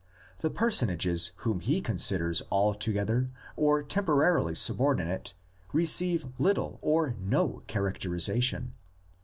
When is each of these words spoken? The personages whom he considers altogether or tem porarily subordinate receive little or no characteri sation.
The 0.39 0.49
personages 0.49 1.31
whom 1.45 1.59
he 1.59 1.79
considers 1.79 2.41
altogether 2.51 3.29
or 3.55 3.83
tem 3.83 4.05
porarily 4.05 4.57
subordinate 4.57 5.35
receive 5.73 6.25
little 6.39 6.79
or 6.81 7.15
no 7.19 7.61
characteri 7.67 8.15
sation. 8.17 8.71